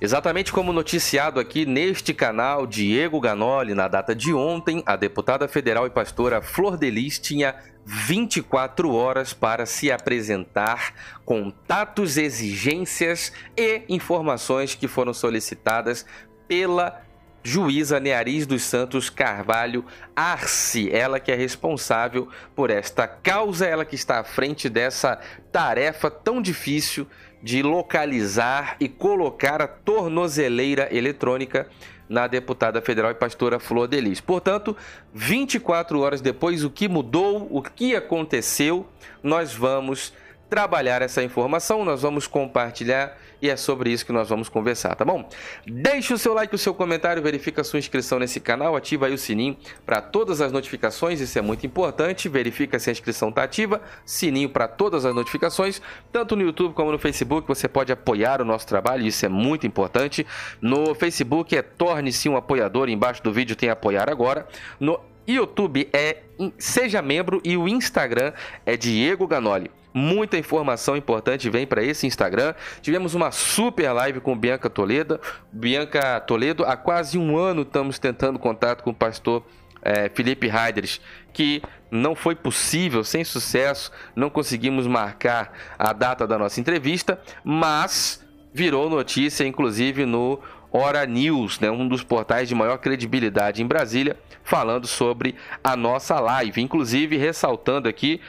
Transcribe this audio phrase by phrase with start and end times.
[0.00, 5.86] Exatamente como noticiado aqui neste canal, Diego Ganoli, na data de ontem, a deputada federal
[5.86, 7.54] e pastora Flor Delis tinha
[7.86, 10.92] 24 horas para se apresentar
[11.24, 16.04] contatos, exigências e informações que foram solicitadas
[16.48, 17.02] pela
[17.42, 19.84] juíza Neariz dos Santos Carvalho
[20.16, 25.20] Arce, ela que é responsável por esta causa, ela que está à frente dessa
[25.52, 27.06] tarefa tão difícil
[27.44, 31.68] de localizar e colocar a tornozeleira eletrônica
[32.08, 34.18] na deputada federal e pastora Flor Delis.
[34.18, 34.74] Portanto,
[35.12, 38.86] 24 horas depois, o que mudou, o que aconteceu,
[39.22, 40.14] nós vamos
[40.54, 45.04] trabalhar essa informação, nós vamos compartilhar e é sobre isso que nós vamos conversar, tá
[45.04, 45.28] bom?
[45.66, 49.12] Deixe o seu like, o seu comentário, verifica a sua inscrição nesse canal, ativa aí
[49.12, 53.42] o sininho para todas as notificações, isso é muito importante, verifica se a inscrição está
[53.42, 55.82] ativa, sininho para todas as notificações,
[56.12, 59.66] tanto no YouTube como no Facebook, você pode apoiar o nosso trabalho, isso é muito
[59.66, 60.24] importante.
[60.60, 64.46] No Facebook é torne-se um apoiador, embaixo do vídeo tem apoiar agora.
[64.78, 66.18] No YouTube é
[66.58, 68.32] seja membro e o Instagram
[68.64, 69.68] é Diego Ganoli.
[69.96, 72.52] Muita informação importante vem para esse Instagram.
[72.82, 75.20] Tivemos uma super live com Bianca Toledo.
[75.52, 79.46] Bianca Toledo, há quase um ano estamos tentando contato com o pastor
[79.80, 81.00] é, Felipe Heidrich,
[81.32, 88.24] que não foi possível, sem sucesso, não conseguimos marcar a data da nossa entrevista, mas
[88.52, 90.40] virou notícia, inclusive no
[90.72, 96.18] Hora News, né, um dos portais de maior credibilidade em Brasília, falando sobre a nossa
[96.18, 98.20] live, inclusive ressaltando aqui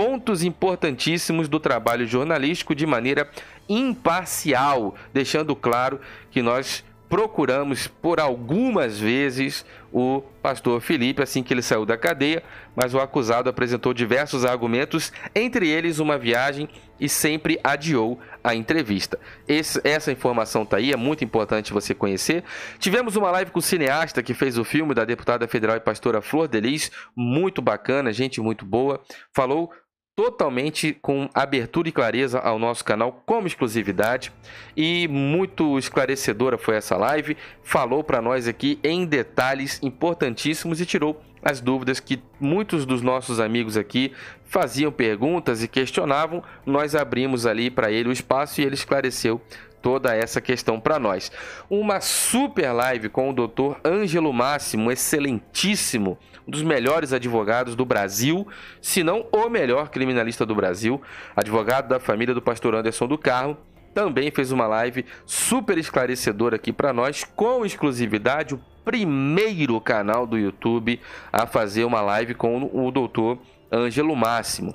[0.00, 3.28] pontos importantíssimos do trabalho jornalístico de maneira
[3.68, 9.62] imparcial, deixando claro que nós procuramos por algumas vezes
[9.92, 12.42] o pastor Felipe assim que ele saiu da cadeia,
[12.74, 16.66] mas o acusado apresentou diversos argumentos, entre eles uma viagem
[16.98, 19.18] e sempre adiou a entrevista.
[19.46, 22.42] Esse, essa informação tá aí, é muito importante você conhecer.
[22.78, 26.22] Tivemos uma live com o cineasta que fez o filme da deputada federal e pastora
[26.22, 29.02] Flor Delis, muito bacana, gente muito boa.
[29.34, 29.70] Falou
[30.20, 34.30] totalmente com abertura e clareza ao nosso canal como exclusividade
[34.76, 37.38] e muito esclarecedora foi essa live.
[37.62, 43.40] Falou para nós aqui em detalhes importantíssimos e tirou as dúvidas que muitos dos nossos
[43.40, 44.12] amigos aqui
[44.44, 46.42] faziam perguntas e questionavam.
[46.66, 49.40] Nós abrimos ali para ele o espaço e ele esclareceu
[49.80, 51.30] toda essa questão para nós.
[51.68, 53.76] Uma super live com o Dr.
[53.84, 58.46] Ângelo Máximo, excelentíssimo, um dos melhores advogados do Brasil,
[58.80, 61.00] se não o melhor criminalista do Brasil,
[61.34, 63.56] advogado da família do pastor Anderson do Carmo.
[63.94, 70.38] Também fez uma live super esclarecedora aqui para nós, com exclusividade, o primeiro canal do
[70.38, 71.00] YouTube
[71.32, 73.38] a fazer uma live com o doutor
[73.72, 74.74] Ângelo Máximo.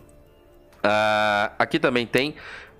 [0.83, 2.35] Ah, aqui também tem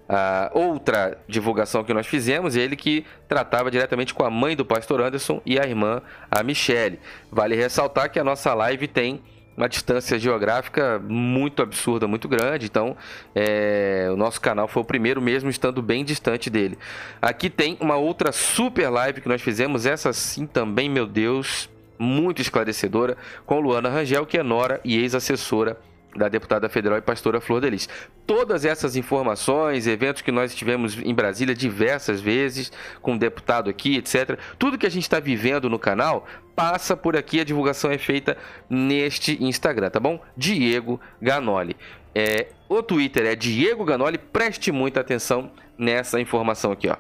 [0.08, 5.02] a outra divulgação que nós fizemos, ele que tratava diretamente com a mãe do pastor
[5.02, 7.00] Anderson e a irmã, a Michele.
[7.32, 9.22] Vale ressaltar que a nossa live tem
[9.58, 12.66] uma distância geográfica muito absurda, muito grande.
[12.66, 12.96] Então,
[13.34, 16.78] é, o nosso canal foi o primeiro, mesmo estando bem distante dele.
[17.22, 22.42] Aqui tem uma outra super live que nós fizemos, essa sim também, meu Deus, muito
[22.42, 25.78] esclarecedora, com Luana Rangel, que é nora e ex-assessora
[26.16, 27.90] da deputada federal e pastora Flor Delis.
[28.26, 32.72] Todas essas informações, eventos que nós tivemos em Brasília diversas vezes,
[33.02, 34.40] com um deputado aqui, etc.
[34.58, 38.38] Tudo que a gente está vivendo no canal passa por aqui, a divulgação é feita
[38.70, 40.20] neste Instagram, tá bom?
[40.38, 41.76] Diego Ganoli.
[42.14, 46.96] É, o Twitter é Diego Ganoli, preste muita atenção nessa informação aqui, ó.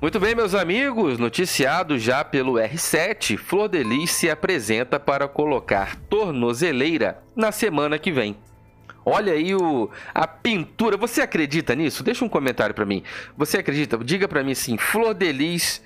[0.00, 7.20] Muito bem, meus amigos, noticiado já pelo R7, Flor Delis se apresenta para colocar tornozeleira
[7.34, 8.36] na semana que vem.
[9.04, 10.96] Olha aí o, a pintura.
[10.96, 12.04] Você acredita nisso?
[12.04, 13.02] Deixa um comentário para mim.
[13.36, 13.98] Você acredita?
[13.98, 14.78] Diga para mim sim.
[14.78, 15.82] Flor Delis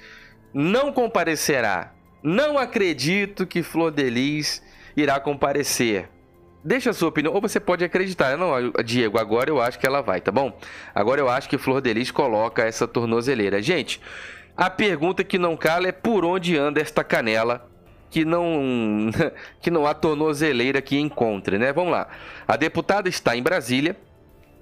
[0.53, 1.95] não comparecerá.
[2.23, 4.63] Não acredito que Flor Delis
[4.95, 6.11] irá comparecer.
[6.65, 8.37] Deixa a sua opinião, ou você pode acreditar.
[8.37, 8.53] Não,
[8.85, 10.57] Diego, agora eu acho que ela vai, tá bom?
[10.95, 13.61] Agora eu acho que Flor Delis coloca essa tornozeleira.
[13.61, 14.01] Gente,
[14.57, 17.69] a pergunta que não cala é por onde anda esta canela
[18.11, 19.11] que não
[19.61, 21.73] que não há tornozeleira que encontre, né?
[21.73, 22.07] Vamos lá.
[22.47, 23.97] A deputada está em Brasília,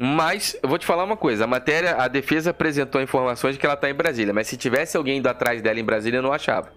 [0.02, 3.67] mas eu vou te falar uma coisa, a matéria, a defesa apresentou informações de que
[3.67, 6.32] ela está em Brasília, mas se tivesse alguém indo atrás dela em Brasília, eu não
[6.32, 6.73] achava.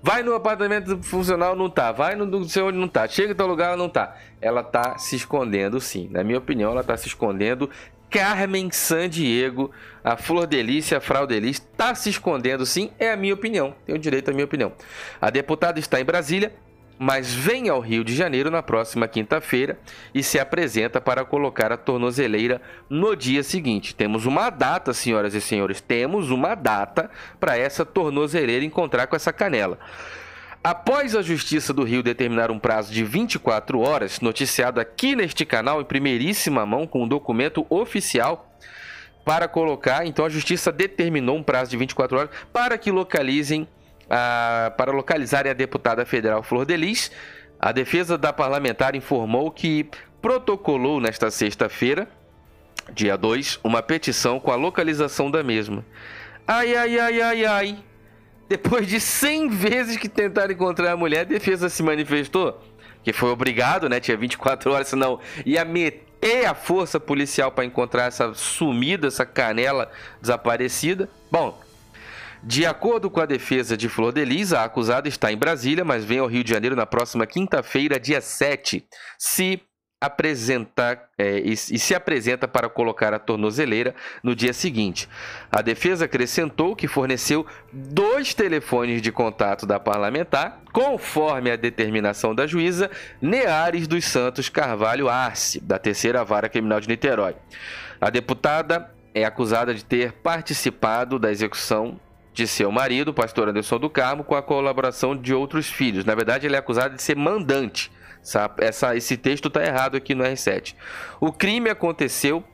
[0.00, 1.90] Vai no apartamento funcional, não tá.
[1.90, 3.08] Vai no do seu onde não tá.
[3.08, 4.16] Chega em tal lugar, não tá.
[4.40, 6.08] Ela tá se escondendo, sim.
[6.12, 7.68] Na minha opinião, ela tá se escondendo.
[8.08, 9.72] Carmen San Diego,
[10.04, 12.92] a Flor Delícia, a Frau Delícia, tá se escondendo, sim.
[12.96, 13.74] É a minha opinião.
[13.84, 14.72] Tenho direito à minha opinião.
[15.20, 16.52] A deputada está em Brasília
[16.98, 19.78] mas vem ao Rio de Janeiro na próxima quinta-feira
[20.12, 22.60] e se apresenta para colocar a tornozeleira
[22.90, 23.94] no dia seguinte.
[23.94, 29.32] Temos uma data, senhoras e senhores, temos uma data para essa tornozeleira encontrar com essa
[29.32, 29.78] canela.
[30.62, 35.80] Após a Justiça do Rio determinar um prazo de 24 horas, noticiado aqui neste canal
[35.80, 38.52] em primeiríssima mão com um documento oficial
[39.24, 43.68] para colocar, então a Justiça determinou um prazo de 24 horas para que localizem
[44.08, 47.10] a, para localizarem a deputada federal Flor Delis.
[47.60, 49.88] A defesa da parlamentar informou que
[50.22, 52.08] protocolou nesta sexta-feira,
[52.92, 55.84] dia 2, uma petição com a localização da mesma.
[56.46, 57.78] Ai, ai, ai, ai, ai.
[58.48, 62.58] Depois de 100 vezes que tentaram encontrar a mulher, a defesa se manifestou,
[63.02, 64.00] que foi obrigado, né?
[64.00, 69.90] Tinha 24 horas, senão ia meter a força policial para encontrar essa sumida, essa canela
[70.20, 71.10] desaparecida.
[71.30, 71.60] Bom,
[72.42, 76.18] de acordo com a defesa de Flor Delis, a acusada está em Brasília, mas vem
[76.18, 78.86] ao Rio de Janeiro na próxima quinta-feira, dia 7,
[79.18, 79.60] se
[80.00, 85.08] apresenta é, e, e, se apresenta para colocar a tornozeleira no dia seguinte.
[85.50, 92.46] A defesa acrescentou que forneceu dois telefones de contato da parlamentar, conforme a determinação da
[92.46, 92.90] juíza
[93.20, 97.34] Neares dos Santos Carvalho Arce, da terceira vara criminal de Niterói.
[98.00, 101.98] A deputada é acusada de ter participado da execução
[102.38, 106.04] de seu marido, pastor Anderson do Carmo, com a colaboração de outros filhos.
[106.04, 107.90] Na verdade, ele é acusado de ser mandante.
[108.58, 110.76] Essa, esse texto está errado aqui no R7.
[111.20, 112.44] O crime aconteceu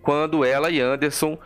[0.00, 1.38] quando ela e Anderson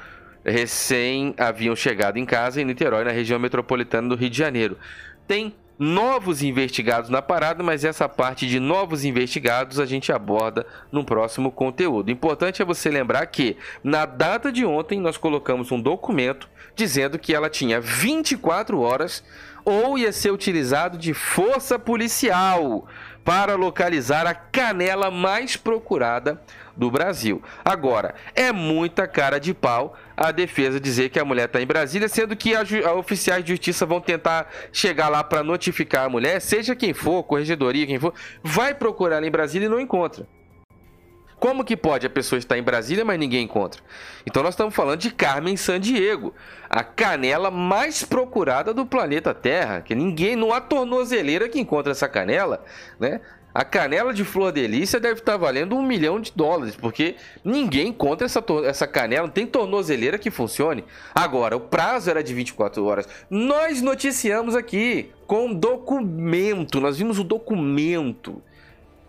[0.45, 4.79] recém haviam chegado em casa em Niterói, na região metropolitana do Rio de Janeiro.
[5.27, 11.05] Tem novos investigados na parada, mas essa parte de novos investigados a gente aborda no
[11.05, 12.11] próximo conteúdo.
[12.11, 17.35] Importante é você lembrar que na data de ontem nós colocamos um documento dizendo que
[17.35, 19.23] ela tinha 24 horas
[19.69, 22.89] ou ia ser utilizado de força policial
[23.23, 26.41] para localizar a canela mais procurada
[26.75, 27.43] do Brasil.
[27.63, 32.09] Agora, é muita cara de pau a defesa dizer que a mulher está em Brasília,
[32.09, 36.41] sendo que a, a, oficiais de justiça vão tentar chegar lá para notificar a mulher,
[36.41, 40.27] seja quem for, corregedoria, quem for, vai procurar ela em Brasília e não encontra.
[41.39, 43.81] Como que pode a pessoa estar em Brasília, mas ninguém encontra?
[44.27, 46.35] Então nós estamos falando de Carmen Sandiego,
[46.69, 52.09] a canela mais procurada do planeta Terra, que ninguém, não há tornozeleira que encontra essa
[52.09, 52.65] canela,
[52.99, 53.21] né?
[53.55, 58.27] A canela de Flor Delícia deve estar valendo um milhão de dólares, porque ninguém encontra
[58.27, 60.85] essa, essa canela, não tem tornozeleira que funcione.
[61.15, 63.09] Agora, o prazo era de 24 horas.
[63.31, 68.41] Nós noticiamos aqui com documento, nós vimos o documento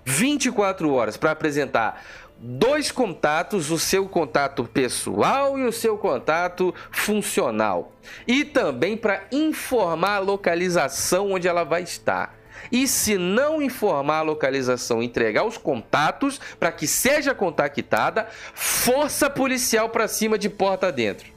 [0.10, 2.04] 24 horas para apresentar
[2.38, 7.94] dois contatos, o seu contato pessoal e o seu contato funcional.
[8.28, 12.38] E também para informar a localização onde ela vai estar.
[12.72, 19.90] E se não informar a localização, entregar os contatos para que seja contactada, força policial
[19.90, 21.32] para cima de porta dentro.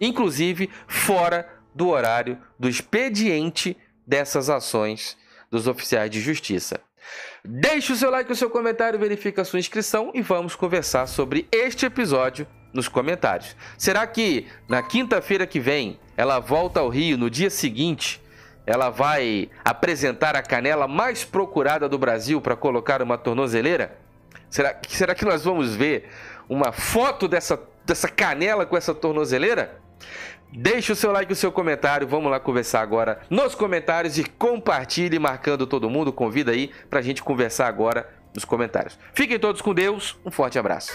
[0.00, 5.16] Inclusive fora do horário do expediente dessas ações
[5.50, 6.87] dos oficiais de justiça.
[7.44, 11.48] Deixe o seu like, o seu comentário, verifique a sua inscrição e vamos conversar sobre
[11.52, 13.56] este episódio nos comentários.
[13.76, 18.22] Será que na quinta-feira que vem ela volta ao Rio no dia seguinte?
[18.66, 23.98] Ela vai apresentar a canela mais procurada do Brasil para colocar uma tornozeleira?
[24.50, 26.10] Será, será que nós vamos ver
[26.48, 29.80] uma foto dessa, dessa canela com essa tornozeleira?
[30.52, 32.06] Deixe o seu like e o seu comentário.
[32.06, 36.12] Vamos lá conversar agora nos comentários e compartilhe marcando todo mundo.
[36.12, 38.98] Convida aí para a gente conversar agora nos comentários.
[39.12, 40.16] Fiquem todos com Deus.
[40.24, 40.92] Um forte abraço.